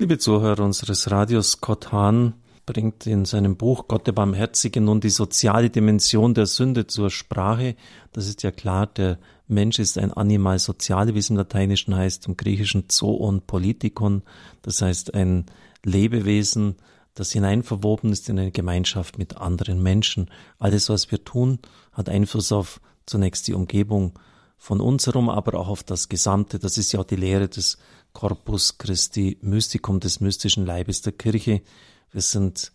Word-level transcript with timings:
Liebe 0.00 0.16
Zuhörer 0.16 0.64
unseres 0.64 1.10
Radios, 1.10 1.50
Scott 1.50 1.92
Hahn 1.92 2.32
bringt 2.64 3.06
in 3.06 3.26
seinem 3.26 3.58
Buch 3.58 3.86
Gott 3.86 4.06
der 4.06 4.12
Barmherzige 4.12 4.80
nun 4.80 5.00
die 5.00 5.10
soziale 5.10 5.68
Dimension 5.68 6.32
der 6.32 6.46
Sünde 6.46 6.86
zur 6.86 7.10
Sprache. 7.10 7.76
Das 8.14 8.26
ist 8.26 8.42
ja 8.42 8.50
klar, 8.50 8.86
der 8.86 9.18
Mensch 9.46 9.78
ist 9.78 9.98
ein 9.98 10.10
Animal 10.10 10.58
soziale, 10.58 11.14
wie 11.14 11.18
es 11.18 11.28
im 11.28 11.36
Lateinischen 11.36 11.94
heißt, 11.94 12.28
im 12.28 12.38
Griechischen 12.38 12.88
Zoon 12.88 13.42
Politikon, 13.42 14.22
das 14.62 14.80
heißt 14.80 15.12
ein 15.12 15.44
Lebewesen, 15.84 16.76
das 17.12 17.32
hineinverwoben 17.32 18.10
ist 18.10 18.30
in 18.30 18.38
eine 18.38 18.52
Gemeinschaft 18.52 19.18
mit 19.18 19.36
anderen 19.36 19.82
Menschen. 19.82 20.30
Alles, 20.58 20.88
was 20.88 21.10
wir 21.10 21.24
tun, 21.24 21.58
hat 21.92 22.08
Einfluss 22.08 22.52
auf 22.52 22.80
zunächst 23.04 23.48
die 23.48 23.54
Umgebung 23.54 24.14
von 24.60 24.80
uns 24.82 25.06
herum, 25.06 25.30
aber 25.30 25.58
auch 25.58 25.68
auf 25.68 25.82
das 25.82 26.10
Gesamte. 26.10 26.58
Das 26.58 26.76
ist 26.76 26.92
ja 26.92 27.00
auch 27.00 27.04
die 27.04 27.16
Lehre 27.16 27.48
des 27.48 27.78
Corpus 28.12 28.76
Christi 28.76 29.38
Mysticum 29.40 30.00
des 30.00 30.20
mystischen 30.20 30.66
Leibes 30.66 31.00
der 31.00 31.14
Kirche. 31.14 31.62
Wir 32.12 32.20
sind 32.20 32.70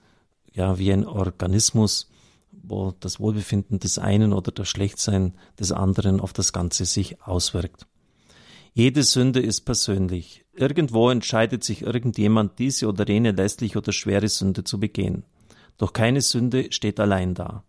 ja 0.52 0.80
wie 0.80 0.92
ein 0.92 1.06
Organismus, 1.06 2.10
wo 2.52 2.92
das 3.00 3.20
Wohlbefinden 3.20 3.80
des 3.80 4.00
einen 4.00 4.34
oder 4.34 4.52
das 4.52 4.68
Schlechtsein 4.68 5.36
des 5.60 5.72
anderen 5.72 6.20
auf 6.20 6.34
das 6.34 6.54
Ganze 6.54 6.86
sich 6.86 7.22
auswirkt. 7.22 7.86
Jede 8.74 9.04
Sünde 9.04 9.40
ist 9.40 9.62
persönlich. 9.62 10.44
Irgendwo 10.54 11.12
entscheidet 11.12 11.64
sich 11.64 11.84
irgendjemand, 11.84 12.58
diese 12.58 12.88
oder 12.88 13.08
jene 13.08 13.32
lässliche 13.32 13.78
oder 13.78 13.92
schwere 13.92 14.28
Sünde 14.28 14.64
zu 14.64 14.80
begehen. 14.80 15.24
Doch 15.78 15.94
keine 15.94 16.22
Sünde 16.22 16.72
steht 16.72 17.00
allein 17.00 17.36
da. 17.36 17.64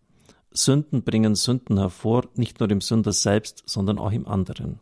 Sünden 0.56 1.02
bringen 1.02 1.34
Sünden 1.34 1.78
hervor, 1.78 2.24
nicht 2.34 2.60
nur 2.60 2.70
im 2.70 2.80
Sünder 2.80 3.12
selbst, 3.12 3.62
sondern 3.66 3.98
auch 3.98 4.12
im 4.12 4.27
anderen. 4.27 4.80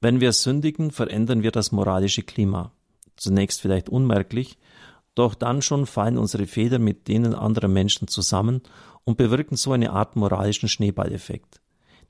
Wenn 0.00 0.20
wir 0.20 0.32
sündigen, 0.32 0.90
verändern 0.90 1.42
wir 1.42 1.50
das 1.50 1.72
moralische 1.72 2.22
Klima. 2.22 2.72
Zunächst 3.16 3.60
vielleicht 3.60 3.88
unmerklich, 3.88 4.56
doch 5.14 5.34
dann 5.34 5.60
schon 5.60 5.86
fallen 5.86 6.16
unsere 6.16 6.46
Fehler 6.46 6.78
mit 6.78 7.08
denen 7.08 7.34
anderer 7.34 7.68
Menschen 7.68 8.08
zusammen 8.08 8.62
und 9.04 9.16
bewirken 9.16 9.56
so 9.56 9.72
eine 9.72 9.90
Art 9.90 10.16
moralischen 10.16 10.68
Schneeballeffekt. 10.68 11.60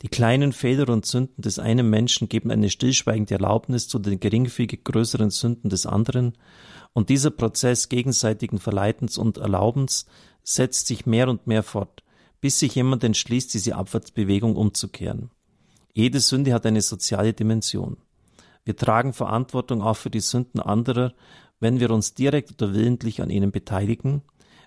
Die 0.03 0.09
kleinen 0.09 0.53
Fehler 0.53 0.89
und 0.89 1.05
Sünden 1.05 1.43
des 1.43 1.59
einen 1.59 1.91
Menschen 1.91 2.29
geben 2.29 2.51
eine 2.51 2.71
stillschweigende 2.71 3.35
Erlaubnis 3.35 3.89
zu 3.89 3.99
den 3.99 4.21
geringfügig 4.21 4.85
größeren 4.85 5.31
Sünden 5.31 5.71
des 5.71 5.87
anderen, 5.87 6.35
und 6.93 7.09
dieser 7.09 7.31
Prozess 7.31 7.89
gegenseitigen 7.89 8.59
Verleitens 8.59 9.17
und 9.17 9.39
Erlaubens 9.39 10.07
setzt 10.43 10.89
sich 10.89 11.07
mehr 11.07 11.29
und 11.29 11.47
mehr 11.47 11.63
fort, 11.63 12.03
bis 12.41 12.59
sich 12.59 12.75
jemand 12.75 13.05
entschließt, 13.05 13.53
diese 13.53 13.77
Abwärtsbewegung 13.77 14.57
umzukehren. 14.57 15.31
Jede 15.93 16.21
Sünde 16.21 16.53
hat 16.55 16.67
eine 16.67 16.83
soziale 16.83 17.33
Dimension. 17.33 17.99
Wir 18.65 18.77
tragen 18.77 19.13
Verantwortung 19.13 19.83
auch 19.83 19.97
für 19.97 20.11
die 20.11 20.21
Sünden 20.21 20.61
anderer, 20.61 21.15
wenn 21.59 21.81
wir 21.81 21.91
uns 21.91 22.15
direkt 22.15 22.63
oder 22.63 22.75
willentlich 22.75 23.21
an 23.23 23.31
ihnen 23.31 23.51
beteiligen, 23.51 24.23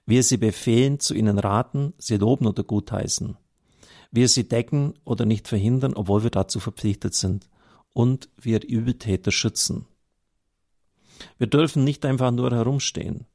wir 0.05 0.23
sie 0.23 0.37
befehlen, 0.37 0.99
zu 0.99 1.13
ihnen 1.13 1.39
raten, 1.39 1.93
sie 1.97 2.17
loben 2.17 2.45
oder 2.45 2.63
gutheißen. 2.63 3.37
Wir 4.11 4.27
sie 4.27 4.47
decken 4.47 4.93
oder 5.05 5.25
nicht 5.25 5.47
verhindern, 5.47 5.93
obwohl 5.95 6.23
wir 6.23 6.29
dazu 6.29 6.59
verpflichtet 6.59 7.15
sind. 7.15 7.49
Und 7.93 8.29
wir 8.39 8.67
Übeltäter 8.67 9.31
schützen. 9.31 9.85
Wir 11.37 11.47
dürfen 11.47 11.83
nicht 11.83 12.05
einfach 12.05 12.31
nur 12.31 12.51
herumstehen. 12.51 13.25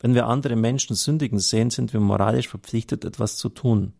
Wenn 0.00 0.14
wir 0.14 0.26
andere 0.26 0.56
Menschen 0.56 0.94
sündigen 0.94 1.38
sehen, 1.38 1.70
sind 1.70 1.92
wir 1.92 2.00
moralisch 2.00 2.48
verpflichtet, 2.48 3.04
etwas 3.04 3.36
zu 3.36 3.48
tun. 3.48 3.92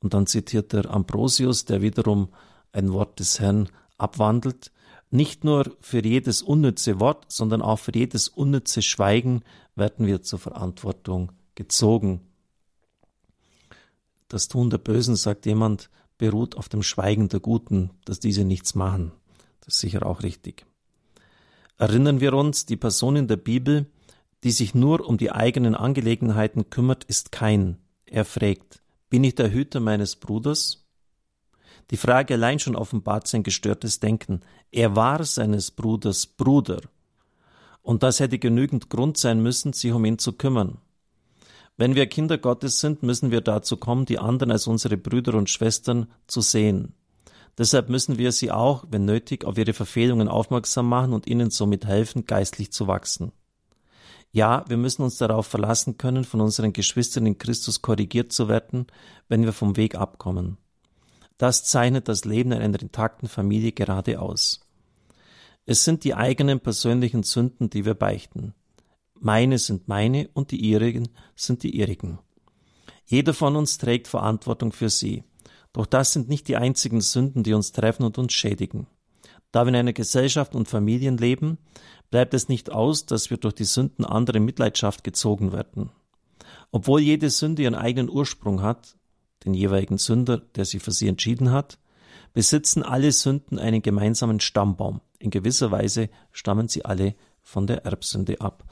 Und 0.00 0.14
dann 0.14 0.26
zitiert 0.26 0.72
der 0.72 0.90
Ambrosius, 0.90 1.64
der 1.64 1.80
wiederum 1.80 2.28
ein 2.72 2.92
Wort 2.92 3.18
des 3.18 3.40
Herrn 3.40 3.68
abwandelt, 3.96 4.70
nicht 5.10 5.44
nur 5.44 5.76
für 5.80 6.04
jedes 6.04 6.42
unnütze 6.42 7.00
Wort, 7.00 7.26
sondern 7.28 7.62
auch 7.62 7.78
für 7.78 7.94
jedes 7.94 8.28
unnütze 8.28 8.82
Schweigen 8.82 9.42
werden 9.74 10.06
wir 10.06 10.22
zur 10.22 10.38
Verantwortung 10.38 11.32
gezogen. 11.54 12.20
Das 14.28 14.48
Tun 14.48 14.70
der 14.70 14.78
Bösen, 14.78 15.16
sagt 15.16 15.46
jemand, 15.46 15.88
beruht 16.18 16.56
auf 16.56 16.68
dem 16.68 16.82
Schweigen 16.82 17.28
der 17.28 17.40
Guten, 17.40 17.90
dass 18.04 18.20
diese 18.20 18.44
nichts 18.44 18.74
machen. 18.74 19.12
Das 19.60 19.74
ist 19.74 19.80
sicher 19.80 20.04
auch 20.04 20.22
richtig. 20.22 20.66
Erinnern 21.78 22.20
wir 22.20 22.32
uns, 22.34 22.66
die 22.66 22.76
Person 22.76 23.16
in 23.16 23.28
der 23.28 23.36
Bibel, 23.36 23.86
die 24.44 24.50
sich 24.50 24.74
nur 24.74 25.06
um 25.06 25.16
die 25.16 25.32
eigenen 25.32 25.74
Angelegenheiten 25.74 26.70
kümmert, 26.70 27.04
ist 27.04 27.32
kein. 27.32 27.78
Er 28.06 28.24
fragt, 28.24 28.82
bin 29.08 29.24
ich 29.24 29.34
der 29.34 29.50
Hüter 29.52 29.80
meines 29.80 30.16
Bruders? 30.16 30.86
Die 31.90 31.96
Frage 31.96 32.34
allein 32.34 32.58
schon 32.58 32.76
offenbart 32.76 33.28
sein 33.28 33.42
gestörtes 33.42 34.00
Denken. 34.00 34.40
Er 34.70 34.96
war 34.96 35.24
seines 35.24 35.70
Bruders 35.70 36.26
Bruder. 36.26 36.80
Und 37.82 38.02
das 38.02 38.18
hätte 38.18 38.38
genügend 38.38 38.90
Grund 38.90 39.16
sein 39.16 39.40
müssen, 39.40 39.72
sich 39.72 39.92
um 39.92 40.04
ihn 40.04 40.18
zu 40.18 40.32
kümmern. 40.32 40.78
Wenn 41.76 41.94
wir 41.94 42.06
Kinder 42.06 42.38
Gottes 42.38 42.80
sind, 42.80 43.02
müssen 43.02 43.30
wir 43.30 43.42
dazu 43.42 43.76
kommen, 43.76 44.06
die 44.06 44.18
anderen 44.18 44.50
als 44.50 44.66
unsere 44.66 44.96
Brüder 44.96 45.34
und 45.34 45.50
Schwestern 45.50 46.08
zu 46.26 46.40
sehen. 46.40 46.94
Deshalb 47.58 47.88
müssen 47.88 48.18
wir 48.18 48.32
sie 48.32 48.50
auch, 48.50 48.84
wenn 48.90 49.04
nötig, 49.04 49.44
auf 49.44 49.56
ihre 49.56 49.72
Verfehlungen 49.72 50.28
aufmerksam 50.28 50.88
machen 50.88 51.12
und 51.12 51.26
ihnen 51.26 51.50
somit 51.50 51.86
helfen, 51.86 52.26
geistlich 52.26 52.72
zu 52.72 52.86
wachsen. 52.86 53.32
Ja, 54.36 54.66
wir 54.68 54.76
müssen 54.76 55.00
uns 55.00 55.16
darauf 55.16 55.46
verlassen 55.46 55.96
können, 55.96 56.22
von 56.22 56.42
unseren 56.42 56.74
Geschwistern 56.74 57.24
in 57.24 57.38
Christus 57.38 57.80
korrigiert 57.80 58.32
zu 58.32 58.48
werden, 58.48 58.86
wenn 59.28 59.44
wir 59.44 59.54
vom 59.54 59.78
Weg 59.78 59.94
abkommen. 59.94 60.58
Das 61.38 61.64
zeichnet 61.64 62.06
das 62.06 62.26
Leben 62.26 62.52
in 62.52 62.60
einer 62.60 62.82
intakten 62.82 63.30
Familie 63.30 63.72
gerade 63.72 64.20
aus. 64.20 64.60
Es 65.64 65.84
sind 65.84 66.04
die 66.04 66.14
eigenen 66.14 66.60
persönlichen 66.60 67.22
Sünden, 67.22 67.70
die 67.70 67.86
wir 67.86 67.94
beichten. 67.94 68.52
Meine 69.18 69.56
sind 69.56 69.88
meine 69.88 70.28
und 70.34 70.50
die 70.50 70.60
ihrigen 70.60 71.08
sind 71.34 71.62
die 71.62 71.74
ihrigen. 71.74 72.18
Jeder 73.06 73.32
von 73.32 73.56
uns 73.56 73.78
trägt 73.78 74.06
Verantwortung 74.06 74.72
für 74.72 74.90
sie. 74.90 75.24
Doch 75.72 75.86
das 75.86 76.12
sind 76.12 76.28
nicht 76.28 76.46
die 76.48 76.58
einzigen 76.58 77.00
Sünden, 77.00 77.42
die 77.42 77.54
uns 77.54 77.72
treffen 77.72 78.02
und 78.02 78.18
uns 78.18 78.34
schädigen. 78.34 78.86
Da 79.52 79.64
wir 79.64 79.68
in 79.68 79.76
einer 79.76 79.92
Gesellschaft 79.92 80.54
und 80.54 80.68
Familien 80.68 81.16
leben, 81.16 81.58
bleibt 82.10 82.34
es 82.34 82.48
nicht 82.48 82.70
aus, 82.70 83.06
dass 83.06 83.30
wir 83.30 83.36
durch 83.36 83.54
die 83.54 83.64
Sünden 83.64 84.04
anderer 84.04 84.36
in 84.36 84.44
Mitleidenschaft 84.44 85.04
gezogen 85.04 85.52
werden. 85.52 85.90
Obwohl 86.70 87.00
jede 87.00 87.30
Sünde 87.30 87.62
ihren 87.62 87.74
eigenen 87.74 88.10
Ursprung 88.10 88.62
hat, 88.62 88.96
den 89.44 89.54
jeweiligen 89.54 89.98
Sünder, 89.98 90.38
der 90.38 90.64
sich 90.64 90.82
für 90.82 90.92
sie 90.92 91.08
entschieden 91.08 91.52
hat, 91.52 91.78
besitzen 92.32 92.82
alle 92.82 93.12
Sünden 93.12 93.58
einen 93.58 93.82
gemeinsamen 93.82 94.40
Stammbaum. 94.40 95.00
In 95.18 95.30
gewisser 95.30 95.70
Weise 95.70 96.10
stammen 96.32 96.68
sie 96.68 96.84
alle 96.84 97.14
von 97.42 97.66
der 97.66 97.84
Erbsünde 97.84 98.40
ab. 98.40 98.64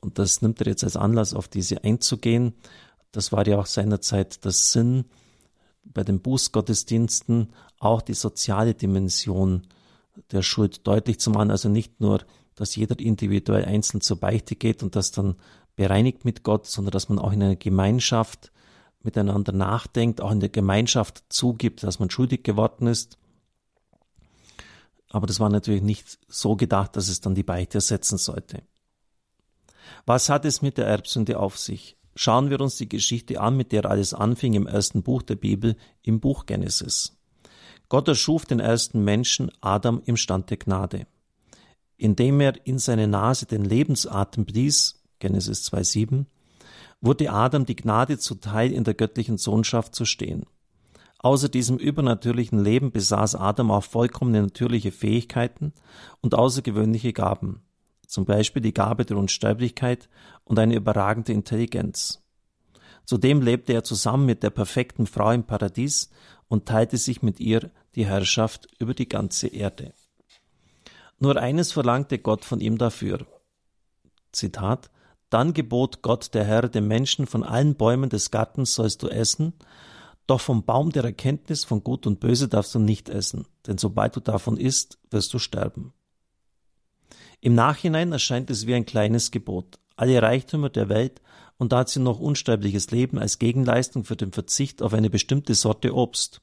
Und 0.00 0.18
das 0.18 0.42
nimmt 0.42 0.60
er 0.60 0.68
jetzt 0.68 0.84
als 0.84 0.96
Anlass, 0.96 1.34
auf 1.34 1.48
diese 1.48 1.82
einzugehen. 1.84 2.54
Das 3.10 3.32
war 3.32 3.46
ja 3.46 3.58
auch 3.58 3.66
seinerzeit 3.66 4.44
das 4.44 4.72
Sinn 4.72 5.06
bei 5.84 6.04
den 6.04 6.20
Bußgottesdiensten, 6.20 7.52
auch 7.78 8.02
die 8.02 8.14
soziale 8.14 8.74
Dimension 8.74 9.62
der 10.30 10.42
Schuld 10.42 10.86
deutlich 10.86 11.18
zu 11.20 11.30
machen. 11.30 11.50
Also 11.50 11.68
nicht 11.68 12.00
nur, 12.00 12.24
dass 12.54 12.76
jeder 12.76 12.98
individuell 12.98 13.64
einzeln 13.64 14.00
zur 14.00 14.18
Beichte 14.18 14.56
geht 14.56 14.82
und 14.82 14.96
das 14.96 15.10
dann 15.10 15.36
bereinigt 15.76 16.24
mit 16.24 16.42
Gott, 16.42 16.66
sondern 16.66 16.92
dass 16.92 17.08
man 17.08 17.18
auch 17.18 17.32
in 17.32 17.42
einer 17.42 17.56
Gemeinschaft 17.56 18.52
miteinander 19.02 19.52
nachdenkt, 19.52 20.20
auch 20.20 20.30
in 20.30 20.40
der 20.40 20.48
Gemeinschaft 20.48 21.24
zugibt, 21.28 21.82
dass 21.82 21.98
man 21.98 22.10
schuldig 22.10 22.44
geworden 22.44 22.86
ist. 22.86 23.18
Aber 25.08 25.26
das 25.26 25.40
war 25.40 25.48
natürlich 25.48 25.82
nicht 25.82 26.18
so 26.28 26.56
gedacht, 26.56 26.96
dass 26.96 27.08
es 27.08 27.20
dann 27.20 27.34
die 27.34 27.42
Beichte 27.42 27.78
ersetzen 27.78 28.16
sollte. 28.18 28.62
Was 30.06 30.28
hat 30.28 30.44
es 30.44 30.62
mit 30.62 30.78
der 30.78 30.86
Erbsünde 30.86 31.38
auf 31.38 31.58
sich? 31.58 31.96
Schauen 32.14 32.50
wir 32.50 32.60
uns 32.60 32.76
die 32.76 32.88
Geschichte 32.88 33.40
an, 33.40 33.56
mit 33.56 33.72
der 33.72 33.86
alles 33.86 34.14
anfing 34.14 34.54
im 34.54 34.66
ersten 34.66 35.02
Buch 35.02 35.22
der 35.22 35.36
Bibel, 35.36 35.76
im 36.02 36.20
Buch 36.20 36.46
Genesis. 36.46 37.16
Gott 37.92 38.08
erschuf 38.08 38.46
den 38.46 38.58
ersten 38.58 39.04
Menschen, 39.04 39.50
Adam, 39.60 40.00
im 40.06 40.16
Stand 40.16 40.48
der 40.48 40.56
Gnade. 40.56 41.06
Indem 41.98 42.40
er 42.40 42.54
in 42.66 42.78
seine 42.78 43.06
Nase 43.06 43.44
den 43.44 43.66
Lebensatem 43.66 44.46
blies, 44.46 45.04
Genesis 45.18 45.70
2,7, 45.70 46.24
wurde 47.02 47.30
Adam 47.30 47.66
die 47.66 47.76
Gnade 47.76 48.16
zuteil, 48.16 48.72
in 48.72 48.84
der 48.84 48.94
göttlichen 48.94 49.36
Sohnschaft 49.36 49.94
zu 49.94 50.06
stehen. 50.06 50.46
Außer 51.18 51.50
diesem 51.50 51.76
übernatürlichen 51.76 52.64
Leben 52.64 52.92
besaß 52.92 53.34
Adam 53.34 53.70
auch 53.70 53.84
vollkommene 53.84 54.40
natürliche 54.40 54.90
Fähigkeiten 54.90 55.74
und 56.22 56.34
außergewöhnliche 56.34 57.12
Gaben, 57.12 57.60
zum 58.06 58.24
Beispiel 58.24 58.62
die 58.62 58.72
Gabe 58.72 59.04
der 59.04 59.18
Unsterblichkeit 59.18 60.08
und 60.44 60.58
eine 60.58 60.76
überragende 60.76 61.34
Intelligenz. 61.34 62.22
Zudem 63.04 63.42
lebte 63.42 63.74
er 63.74 63.84
zusammen 63.84 64.24
mit 64.24 64.42
der 64.42 64.50
perfekten 64.50 65.06
Frau 65.06 65.30
im 65.32 65.44
Paradies 65.44 66.08
und 66.48 66.64
teilte 66.64 66.96
sich 66.96 67.20
mit 67.20 67.38
ihr 67.38 67.70
die 67.94 68.06
Herrschaft 68.06 68.68
über 68.78 68.94
die 68.94 69.08
ganze 69.08 69.48
Erde. 69.48 69.92
Nur 71.18 71.36
eines 71.36 71.72
verlangte 71.72 72.18
Gott 72.18 72.44
von 72.44 72.60
ihm 72.60 72.78
dafür. 72.78 73.26
Zitat 74.32 74.90
Dann 75.30 75.54
gebot 75.54 76.02
Gott 76.02 76.34
der 76.34 76.44
Herr 76.44 76.68
dem 76.68 76.88
Menschen, 76.88 77.26
von 77.26 77.44
allen 77.44 77.74
Bäumen 77.76 78.10
des 78.10 78.30
Gartens 78.30 78.74
sollst 78.74 79.02
du 79.02 79.08
essen, 79.08 79.52
doch 80.26 80.40
vom 80.40 80.64
Baum 80.64 80.90
der 80.92 81.04
Erkenntnis 81.04 81.64
von 81.64 81.82
Gut 81.82 82.06
und 82.06 82.20
Böse 82.20 82.48
darfst 82.48 82.74
du 82.74 82.78
nicht 82.78 83.08
essen, 83.08 83.46
denn 83.66 83.78
sobald 83.78 84.16
du 84.16 84.20
davon 84.20 84.56
isst, 84.56 84.98
wirst 85.10 85.34
du 85.34 85.38
sterben. 85.38 85.92
Im 87.40 87.54
Nachhinein 87.54 88.12
erscheint 88.12 88.50
es 88.50 88.66
wie 88.66 88.74
ein 88.74 88.86
kleines 88.86 89.32
Gebot. 89.32 89.78
Alle 89.96 90.22
Reichtümer 90.22 90.70
der 90.70 90.88
Welt 90.88 91.20
und 91.58 91.72
dazu 91.72 92.00
noch 92.00 92.20
unsterbliches 92.20 92.90
Leben 92.92 93.18
als 93.18 93.38
Gegenleistung 93.38 94.04
für 94.04 94.16
den 94.16 94.32
Verzicht 94.32 94.80
auf 94.80 94.94
eine 94.94 95.10
bestimmte 95.10 95.54
Sorte 95.54 95.94
Obst. 95.94 96.40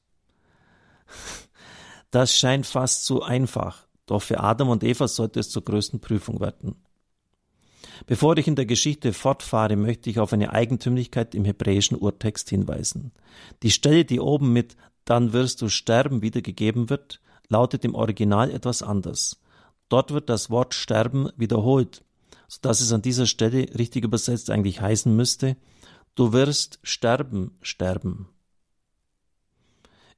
Das 2.11 2.35
scheint 2.35 2.65
fast 2.65 3.05
zu 3.05 3.21
einfach, 3.21 3.85
doch 4.07 4.23
für 4.23 4.39
Adam 4.39 4.69
und 4.69 4.83
Eva 4.83 5.07
sollte 5.07 5.39
es 5.39 5.51
zur 5.51 5.63
größten 5.63 5.99
Prüfung 5.99 6.39
werden. 6.39 6.83
Bevor 8.07 8.35
ich 8.37 8.47
in 8.47 8.55
der 8.55 8.65
Geschichte 8.65 9.13
fortfahre, 9.13 9.75
möchte 9.75 10.09
ich 10.09 10.19
auf 10.19 10.33
eine 10.33 10.51
Eigentümlichkeit 10.51 11.35
im 11.35 11.45
hebräischen 11.45 11.97
Urtext 11.97 12.49
hinweisen. 12.49 13.11
Die 13.61 13.69
Stelle, 13.69 14.05
die 14.05 14.19
oben 14.19 14.53
mit 14.53 14.75
dann 15.05 15.33
wirst 15.33 15.61
du 15.61 15.69
sterben 15.69 16.21
wiedergegeben 16.21 16.89
wird, 16.89 17.19
lautet 17.47 17.83
im 17.83 17.95
Original 17.95 18.51
etwas 18.51 18.83
anders. 18.83 19.41
Dort 19.89 20.11
wird 20.11 20.29
das 20.29 20.51
Wort 20.51 20.75
sterben 20.75 21.29
wiederholt, 21.35 22.03
so 22.47 22.59
dass 22.61 22.79
es 22.79 22.91
an 22.91 23.01
dieser 23.01 23.25
Stelle 23.25 23.67
richtig 23.77 24.03
übersetzt 24.03 24.51
eigentlich 24.51 24.81
heißen 24.81 25.15
müsste, 25.15 25.57
du 26.13 26.31
wirst 26.31 26.79
sterben, 26.83 27.57
sterben. 27.61 28.29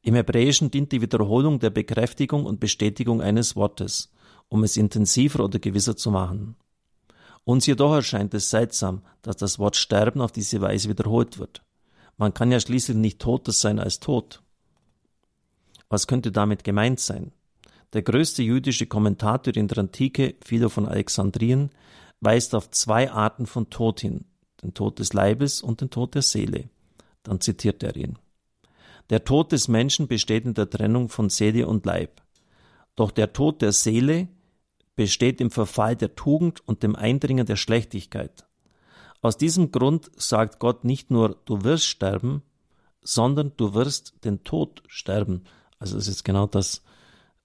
Im 0.04 0.16
Hebräischen 0.16 0.72
dient 0.72 0.92
die 0.92 1.02
Wiederholung 1.02 1.60
der 1.60 1.70
Bekräftigung 1.70 2.46
und 2.46 2.60
Bestätigung 2.60 3.22
eines 3.22 3.56
Wortes, 3.56 4.12
um 4.50 4.64
es 4.64 4.78
intensiver 4.78 5.44
oder 5.44 5.60
gewisser 5.60 5.96
zu 5.96 6.10
machen. 6.10 6.56
Uns 7.44 7.66
jedoch 7.66 7.94
erscheint 7.94 8.34
es 8.34 8.50
seltsam, 8.50 9.04
dass 9.22 9.38
das 9.38 9.60
Wort 9.60 9.76
sterben 9.76 10.22
auf 10.22 10.32
diese 10.32 10.62
Weise 10.62 10.90
wiederholt 10.90 11.40
wird. 11.40 11.64
Man 12.18 12.34
kann 12.34 12.52
ja 12.52 12.60
schließlich 12.60 12.98
nicht 12.98 13.20
toter 13.20 13.52
sein 13.52 13.80
als 13.80 14.00
tot. 14.00 14.42
Was 15.90 16.08
könnte 16.08 16.32
damit 16.32 16.64
gemeint 16.64 17.00
sein? 17.00 17.32
Der 17.94 18.02
größte 18.02 18.42
jüdische 18.42 18.86
Kommentator 18.88 19.56
in 19.56 19.68
der 19.68 19.80
Antike, 19.80 20.36
Philo 20.44 20.70
von 20.70 20.88
Alexandrien, 20.88 21.72
weist 22.22 22.56
auf 22.56 22.72
zwei 22.72 23.12
Arten 23.12 23.46
von 23.46 23.70
Tod 23.70 24.00
hin, 24.00 24.26
den 24.64 24.74
Tod 24.74 25.00
des 25.00 25.14
Leibes 25.14 25.62
und 25.62 25.82
den 25.82 25.90
Tod 25.90 26.16
der 26.16 26.22
Seele. 26.22 26.70
Dann 27.24 27.42
zitiert 27.42 27.84
er 27.84 27.96
ihn. 27.96 28.18
Der 29.12 29.26
Tod 29.26 29.52
des 29.52 29.68
Menschen 29.68 30.08
besteht 30.08 30.46
in 30.46 30.54
der 30.54 30.70
Trennung 30.70 31.10
von 31.10 31.30
Seele 31.30 31.68
und 31.68 31.86
Leib. 31.86 32.22
Doch 32.96 33.12
der 33.12 33.34
Tod 33.34 33.62
der 33.62 33.74
Seele 33.74 34.30
besteht 34.96 35.42
im 35.42 35.52
Verfall 35.52 35.98
der 35.98 36.16
Tugend 36.16 36.66
und 36.66 36.82
dem 36.82 36.96
Eindringen 36.96 37.46
der 37.46 37.58
Schlechtigkeit. 37.58 38.48
Aus 39.22 39.36
diesem 39.38 39.72
Grund 39.74 40.10
sagt 40.16 40.60
Gott 40.60 40.86
nicht 40.86 41.12
nur, 41.12 41.38
du 41.44 41.66
wirst 41.66 41.88
sterben, 41.88 42.42
sondern 43.02 43.52
du 43.58 43.74
wirst 43.74 44.24
den 44.24 44.46
Tod 44.46 44.82
sterben. 44.88 45.44
Also 45.78 45.98
das 45.98 46.08
ist 46.08 46.24
genau 46.24 46.48
das, 46.48 46.82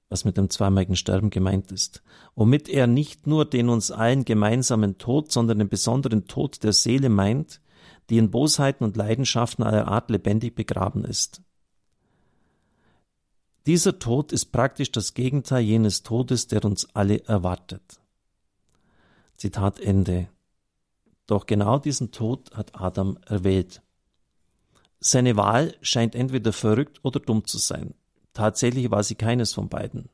was 0.08 0.24
mit 0.24 0.36
dem 0.36 0.50
zweimaligen 0.50 0.94
Sterben 0.94 1.30
gemeint 1.30 1.72
ist. 1.72 2.04
Womit 2.36 2.68
er 2.68 2.86
nicht 2.86 3.26
nur 3.26 3.44
den 3.44 3.70
uns 3.70 3.90
allen 3.90 4.24
gemeinsamen 4.24 4.98
Tod, 4.98 5.32
sondern 5.32 5.58
den 5.58 5.68
besonderen 5.68 6.28
Tod 6.28 6.62
der 6.62 6.72
Seele 6.72 7.08
meint, 7.08 7.60
die 8.08 8.18
in 8.18 8.30
Bosheiten 8.30 8.84
und 8.84 8.96
Leidenschaften 8.96 9.64
aller 9.64 9.88
Art 9.88 10.10
lebendig 10.10 10.54
begraben 10.54 11.04
ist. 11.04 11.42
Dieser 13.66 13.98
Tod 13.98 14.30
ist 14.30 14.52
praktisch 14.52 14.92
das 14.92 15.12
Gegenteil 15.12 15.62
jenes 15.62 16.04
Todes, 16.04 16.46
der 16.46 16.64
uns 16.64 16.86
alle 16.94 17.24
erwartet. 17.24 18.00
Zitat 19.36 19.80
Ende. 19.80 20.28
Doch 21.26 21.46
genau 21.46 21.80
diesen 21.80 22.12
Tod 22.12 22.56
hat 22.56 22.80
Adam 22.80 23.18
erwählt. 23.26 23.82
Seine 25.00 25.36
Wahl 25.36 25.74
scheint 25.82 26.14
entweder 26.14 26.52
verrückt 26.52 27.00
oder 27.02 27.18
dumm 27.18 27.44
zu 27.44 27.58
sein. 27.58 27.94
Tatsächlich 28.34 28.92
war 28.92 29.02
sie 29.02 29.16
keines 29.16 29.52
von 29.52 29.68
beiden. 29.68 30.10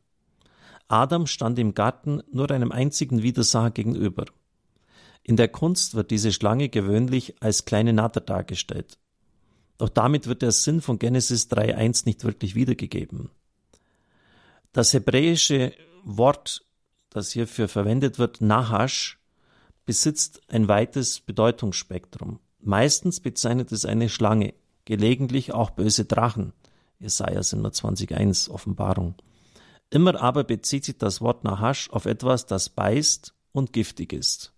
Adam 0.88 1.26
stand 1.26 1.58
im 1.58 1.74
Garten 1.74 2.22
nur 2.32 2.50
einem 2.50 2.72
einzigen 2.72 3.22
Widersacher 3.22 3.70
gegenüber. 3.70 4.24
In 5.22 5.36
der 5.36 5.48
Kunst 5.48 5.94
wird 5.94 6.10
diese 6.10 6.32
Schlange 6.32 6.70
gewöhnlich 6.70 7.34
als 7.42 7.66
kleine 7.66 7.92
Natter 7.92 8.20
dargestellt. 8.20 8.98
Doch 9.76 9.90
damit 9.90 10.26
wird 10.26 10.40
der 10.40 10.52
Sinn 10.52 10.80
von 10.80 10.98
Genesis 10.98 11.50
3.1 11.50 12.06
nicht 12.06 12.24
wirklich 12.24 12.54
wiedergegeben. 12.54 13.30
Das 14.72 14.94
hebräische 14.94 15.74
Wort, 16.02 16.64
das 17.10 17.32
hierfür 17.32 17.68
verwendet 17.68 18.18
wird, 18.18 18.40
Nahash, 18.40 19.18
besitzt 19.84 20.40
ein 20.48 20.66
weites 20.66 21.20
Bedeutungsspektrum. 21.20 22.40
Meistens 22.58 23.20
bezeichnet 23.20 23.70
es 23.72 23.84
eine 23.84 24.08
Schlange, 24.08 24.54
gelegentlich 24.86 25.52
auch 25.52 25.70
böse 25.70 26.06
Drachen. 26.06 26.54
Jesaja 26.98 27.42
sind 27.42 27.62
nur 27.62 27.72
20.1 27.72 28.48
Offenbarung. 28.48 29.16
Immer 29.90 30.22
aber 30.22 30.44
bezieht 30.44 30.86
sich 30.86 30.96
das 30.96 31.20
Wort 31.20 31.44
Nahash 31.44 31.90
auf 31.90 32.06
etwas, 32.06 32.46
das 32.46 32.70
beißt 32.70 33.34
und 33.52 33.74
giftig 33.74 34.14
ist. 34.14 34.54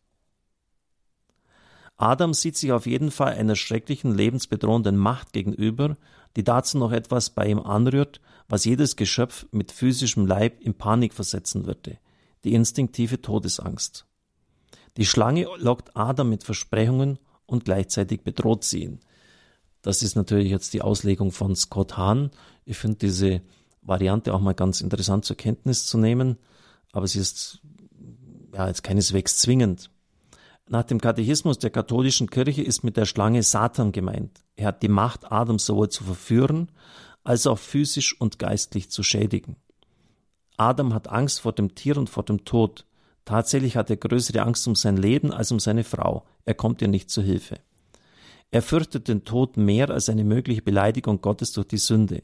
Adam 1.97 2.35
sieht 2.35 2.57
sich 2.57 2.73
auf 2.73 2.87
jeden 2.87 3.11
Fall 3.11 3.35
einer 3.35 3.57
schrecklichen, 3.57 4.15
lebensbedrohenden 4.15 4.97
Macht 4.97 5.33
gegenüber, 5.33 5.97
die 6.37 6.45
dazu 6.45 6.79
noch 6.79 6.93
etwas 6.93 7.31
bei 7.31 7.47
ihm 7.47 7.61
anrührt, 7.61 8.21
was 8.49 8.65
jedes 8.65 8.97
Geschöpf 8.97 9.47
mit 9.53 9.73
physischem 9.73 10.27
Leib 10.27 10.61
in 10.61 10.75
Panik 10.75 11.15
versetzen 11.15 11.67
würde, 11.67 11.99
die 12.45 12.55
instinktive 12.55 13.21
Todesangst. 13.21 14.07
Die 14.97 15.07
Schlange 15.07 15.47
lockt 15.59 15.97
Adam 15.97 16.29
mit 16.29 16.45
Versprechungen 16.45 17.19
und 17.47 17.65
gleichzeitig 17.65 18.23
bedroht 18.23 18.65
sie 18.65 18.85
ihn. 18.85 19.01
Das 19.83 20.03
ist 20.03 20.17
natürlich 20.17 20.51
jetzt 20.51 20.73
die 20.73 20.83
Auslegung 20.83 21.31
von 21.31 21.55
Scott 21.55 21.97
Hahn. 21.97 22.31
Ich 22.65 22.79
finde 22.79 22.99
diese 22.99 23.43
Variante 23.83 24.33
auch 24.33 24.41
mal 24.41 24.55
ganz 24.55 24.81
interessant 24.81 25.25
zur 25.25 25.37
Kenntnis 25.37 25.87
zu 25.87 25.99
nehmen, 25.99 26.39
aber 26.93 27.07
sie 27.07 27.19
ist 27.19 27.61
ja 28.55 28.67
jetzt 28.69 28.83
keineswegs 28.83 29.37
zwingend. 29.37 29.91
Nach 30.69 30.83
dem 30.83 31.01
Katechismus 31.01 31.59
der 31.59 31.71
katholischen 31.71 32.31
Kirche 32.31 32.63
ist 32.63 32.85
mit 32.85 32.97
der 32.97 33.05
Schlange 33.05 33.43
Satan 33.43 33.93
gemeint. 33.93 34.43
Er 34.57 34.69
hat 34.69 34.83
die 34.83 34.89
Macht, 34.89 35.31
Adam 35.31 35.59
sowohl 35.59 35.91
zu 35.91 36.05
verführen, 36.05 36.71
als 37.23 37.47
auch 37.47 37.59
physisch 37.59 38.19
und 38.19 38.39
geistlich 38.39 38.91
zu 38.91 39.03
schädigen. 39.03 39.57
Adam 40.57 40.95
hat 40.95 41.09
Angst 41.09 41.41
vor 41.41 41.53
dem 41.53 41.75
Tier 41.75 41.97
und 41.99 42.09
vor 42.09 42.23
dem 42.23 42.45
Tod. 42.45 42.87
Tatsächlich 43.25 43.77
hat 43.77 43.91
er 43.91 43.97
größere 43.97 44.43
Angst 44.43 44.67
um 44.67 44.75
sein 44.75 44.97
Leben 44.97 45.33
als 45.33 45.51
um 45.53 45.59
seine 45.59 45.85
Frau. 45.85 46.25
Er 46.45 46.55
kommt 46.55 46.81
ihr 46.81 46.89
nicht 46.89 47.11
zu 47.11 47.23
Hilfe. 47.23 47.59
Er 48.51 48.63
fürchtet 48.63 49.09
den 49.09 49.25
Tod 49.25 49.57
mehr 49.57 49.91
als 49.91 50.09
eine 50.09 50.25
mögliche 50.25 50.63
Beleidigung 50.63 51.21
Gottes 51.21 51.53
durch 51.53 51.69
die 51.69 51.79
Sünde. 51.79 52.23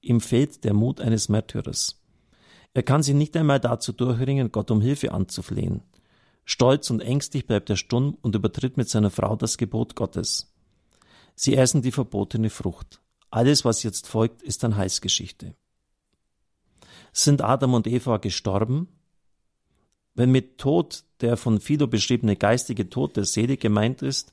Ihm 0.00 0.20
fehlt 0.20 0.64
der 0.64 0.74
Mut 0.74 1.00
eines 1.00 1.28
Märtyrers. 1.28 2.02
Er 2.74 2.82
kann 2.82 3.02
sich 3.02 3.14
nicht 3.14 3.36
einmal 3.36 3.60
dazu 3.60 3.92
durchringen, 3.92 4.52
Gott 4.52 4.70
um 4.70 4.80
Hilfe 4.80 5.12
anzuflehen. 5.12 5.82
Stolz 6.50 6.88
und 6.88 7.02
ängstlich 7.02 7.46
bleibt 7.46 7.68
er 7.68 7.76
stumm 7.76 8.16
und 8.22 8.34
übertritt 8.34 8.78
mit 8.78 8.88
seiner 8.88 9.10
Frau 9.10 9.36
das 9.36 9.58
Gebot 9.58 9.94
Gottes. 9.94 10.50
Sie 11.34 11.54
essen 11.54 11.82
die 11.82 11.92
verbotene 11.92 12.48
Frucht. 12.48 13.02
Alles, 13.28 13.66
was 13.66 13.82
jetzt 13.82 14.06
folgt, 14.06 14.40
ist 14.40 14.62
dann 14.62 14.74
Heißgeschichte. 14.74 15.54
Sind 17.12 17.42
Adam 17.42 17.74
und 17.74 17.86
Eva 17.86 18.16
gestorben? 18.16 18.88
Wenn 20.14 20.30
mit 20.30 20.56
Tod 20.56 21.04
der 21.20 21.36
von 21.36 21.60
Fido 21.60 21.86
beschriebene 21.86 22.34
geistige 22.34 22.88
Tod 22.88 23.18
der 23.18 23.26
Seele 23.26 23.58
gemeint 23.58 24.00
ist, 24.00 24.32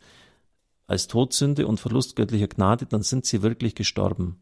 als 0.88 1.08
Todsünde 1.08 1.68
und 1.68 1.82
Verlust 1.82 2.16
göttlicher 2.16 2.48
Gnade, 2.48 2.86
dann 2.86 3.04
sind 3.04 3.26
sie 3.26 3.42
wirklich 3.42 3.76
gestorben. 3.76 4.42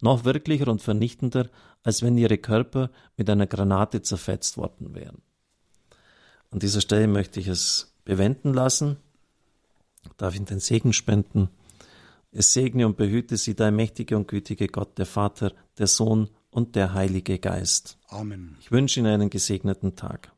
Noch 0.00 0.24
wirklicher 0.24 0.68
und 0.68 0.82
vernichtender, 0.82 1.50
als 1.82 2.00
wenn 2.00 2.16
ihre 2.16 2.38
Körper 2.38 2.92
mit 3.16 3.28
einer 3.28 3.48
Granate 3.48 4.02
zerfetzt 4.02 4.56
worden 4.56 4.94
wären. 4.94 5.20
An 6.50 6.58
dieser 6.60 6.80
Stelle 6.80 7.08
möchte 7.08 7.40
ich 7.40 7.48
es 7.48 7.94
bewenden 8.04 8.54
lassen. 8.54 8.96
Darf 10.16 10.34
ich 10.34 10.44
den 10.44 10.60
Segen 10.60 10.92
spenden? 10.92 11.50
Es 12.30 12.52
segne 12.52 12.86
und 12.86 12.96
behüte 12.96 13.36
sie, 13.36 13.54
der 13.54 13.70
mächtige 13.70 14.16
und 14.16 14.28
gütige 14.28 14.68
Gott, 14.68 14.98
der 14.98 15.06
Vater, 15.06 15.52
der 15.78 15.86
Sohn 15.86 16.28
und 16.50 16.76
der 16.76 16.94
Heilige 16.94 17.38
Geist. 17.38 17.98
Amen. 18.08 18.56
Ich 18.60 18.70
wünsche 18.70 19.00
Ihnen 19.00 19.12
einen 19.12 19.30
gesegneten 19.30 19.96
Tag. 19.96 20.32